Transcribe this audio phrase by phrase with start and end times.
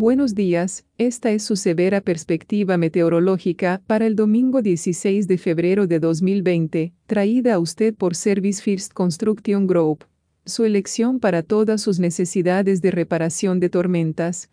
[0.00, 6.00] Buenos días, esta es su severa perspectiva meteorológica para el domingo 16 de febrero de
[6.00, 10.06] 2020, traída a usted por Service First Construction Group.
[10.46, 14.48] Su elección para todas sus necesidades de reparación de tormentas.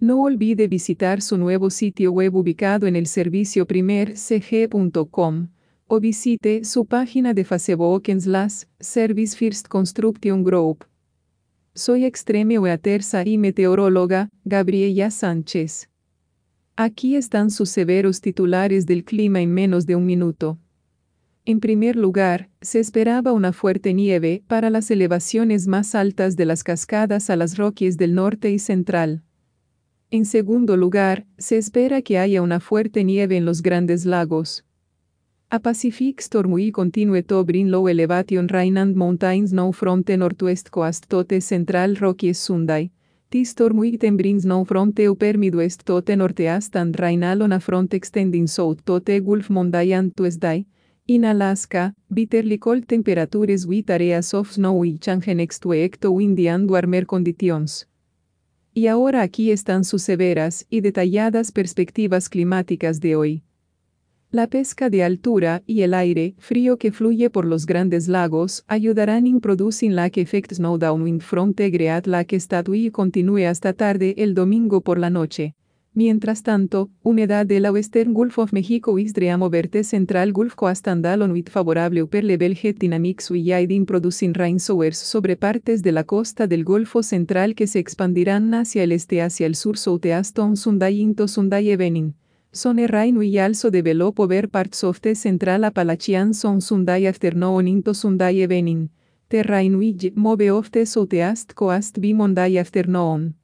[0.00, 5.48] No olvide visitar su nuevo sitio web ubicado en el servicio primercg.com
[5.88, 10.86] o visite su página de Facebook en slash Service First Construction Group.
[11.76, 15.90] Soy extreme weaterza y meteoróloga, Gabriela Sánchez.
[16.76, 20.60] Aquí están sus severos titulares del clima en menos de un minuto.
[21.44, 26.62] En primer lugar, se esperaba una fuerte nieve para las elevaciones más altas de las
[26.62, 29.24] cascadas a las Rockies del norte y central.
[30.12, 34.64] En segundo lugar, se espera que haya una fuerte nieve en los grandes lagos.
[35.54, 41.40] A Pacific Storm continue to bring low elevation Rhineland Mountains no fronte northwest coast tote
[41.40, 42.90] central Rockies Sunday.
[43.30, 47.94] T storm ten brings no fronte upper midwest tote northeast and Rhinal on a front
[47.94, 50.66] extending south tote Gulf Monday and Tuesday.
[51.06, 56.48] In Alaska, bitterly cold temperatures with areas of snow y change next week to windy
[56.48, 57.86] and warmer conditions.
[58.74, 63.44] Y ahora aquí están sus severas y detalladas perspectivas climáticas de hoy.
[64.34, 69.28] La pesca de altura y el aire frío que fluye por los grandes lagos ayudarán
[69.28, 74.34] en producing que effect snow downwind from Great Lake Statue y continúe hasta tarde el
[74.34, 75.54] domingo por la noche.
[75.92, 80.88] Mientras tanto, humedad de la Western Gulf of Mexico is dream verte Central Gulf Coast
[80.88, 85.80] and Alon with favorable upper level jet dynamics we in producing rain showers sobre partes
[85.80, 89.78] de la costa del Golfo Central que se expandirán hacia el este hacia el sur
[89.78, 92.14] southeast on Sunday into Sunday evening.
[92.54, 97.92] Son rain y also develop over parts of the central Appalachian son Sunday afternoon into
[97.94, 98.90] Sunday evening.
[99.26, 103.34] The rain will move of the southeast coast be Monday afternoon.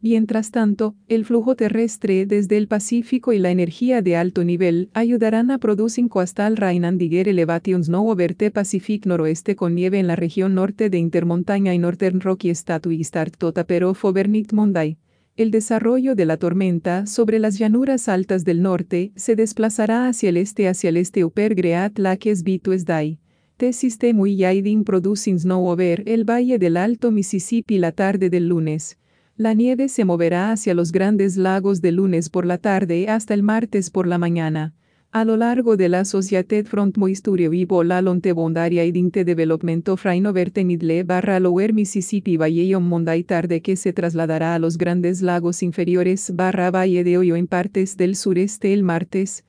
[0.00, 5.50] Mientras tanto, el flujo terrestre desde el Pacífico y la energía de alto nivel ayudarán
[5.50, 10.06] a producir coastal rain and digger elevations no over the Pacific noroeste con nieve en
[10.06, 14.96] la región norte de Intermontaña y Northern Rocky Statue Start Tota pero overnight Monday.
[15.34, 20.36] El desarrollo de la tormenta sobre las llanuras altas del norte se desplazará hacia el
[20.36, 23.18] este hacia el este upper Great Lakes Vitus Day.
[23.56, 28.98] The system y producing snow over el valle del Alto Mississippi la tarde del lunes.
[29.34, 33.42] La nieve se moverá hacia los grandes lagos de lunes por la tarde hasta el
[33.42, 34.74] martes por la mañana.
[35.14, 39.86] A lo largo de la Societet Front Moisture Vivo la Lonte Bondaria y Dinte Development
[39.90, 45.20] of Verte Midle barra Lower Mississippi Valle Monday tarde que se trasladará a los grandes
[45.20, 49.44] lagos inferiores barra Valle de Hoyo en partes del sureste el martes.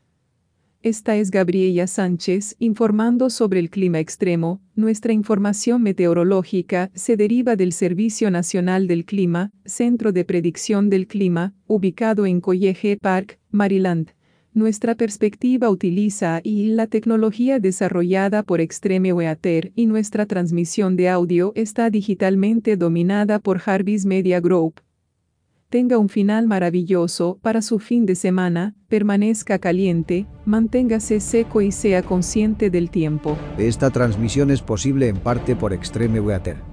[0.81, 4.59] Esta es Gabriela Sánchez informando sobre el clima extremo.
[4.75, 11.53] Nuestra información meteorológica se deriva del Servicio Nacional del Clima, Centro de Predicción del Clima,
[11.68, 14.12] ubicado en College Park, Maryland.
[14.56, 21.53] Nuestra perspectiva utiliza y la tecnología desarrollada por Extreme Weather y nuestra transmisión de audio
[21.56, 24.81] está digitalmente dominada por Jarvis Media Group.
[25.69, 32.03] Tenga un final maravilloso para su fin de semana, permanezca caliente, manténgase seco y sea
[32.03, 33.35] consciente del tiempo.
[33.58, 36.72] Esta transmisión es posible en parte por Extreme Weather.